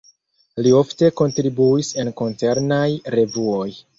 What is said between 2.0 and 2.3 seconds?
en